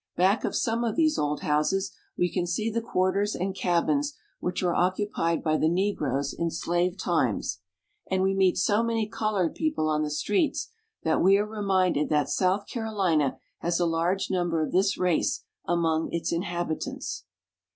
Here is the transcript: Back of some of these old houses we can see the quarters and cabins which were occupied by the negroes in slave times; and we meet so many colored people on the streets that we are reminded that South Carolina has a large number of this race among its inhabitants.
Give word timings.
Back 0.17 0.43
of 0.43 0.55
some 0.55 0.83
of 0.83 0.95
these 0.95 1.19
old 1.19 1.41
houses 1.41 1.93
we 2.17 2.27
can 2.33 2.47
see 2.47 2.71
the 2.71 2.81
quarters 2.81 3.35
and 3.35 3.53
cabins 3.53 4.15
which 4.39 4.63
were 4.63 4.73
occupied 4.73 5.43
by 5.43 5.57
the 5.57 5.69
negroes 5.69 6.33
in 6.33 6.49
slave 6.49 6.97
times; 6.97 7.59
and 8.09 8.23
we 8.23 8.33
meet 8.33 8.57
so 8.57 8.81
many 8.81 9.07
colored 9.07 9.53
people 9.53 9.87
on 9.87 10.01
the 10.01 10.09
streets 10.09 10.71
that 11.03 11.21
we 11.21 11.37
are 11.37 11.45
reminded 11.45 12.09
that 12.09 12.29
South 12.29 12.65
Carolina 12.65 13.37
has 13.59 13.79
a 13.79 13.85
large 13.85 14.31
number 14.31 14.63
of 14.65 14.71
this 14.71 14.97
race 14.97 15.43
among 15.67 16.09
its 16.11 16.31
inhabitants. 16.33 17.25